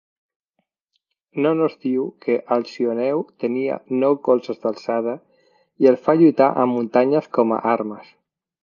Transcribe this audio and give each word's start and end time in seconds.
Nonnos 1.45 1.73
diu 1.85 2.01
que 2.25 2.33
Alcioneu 2.57 3.19
tenia 3.45 3.75
nou 4.01 4.19
colzes 4.31 4.61
d'alçada 4.65 5.15
i 5.85 5.93
el 5.93 6.03
fa 6.09 6.19
lluitar 6.23 6.51
amb 6.65 6.79
muntanyes 6.81 7.31
com 7.39 7.57
a 7.57 7.63
armes. 7.79 8.13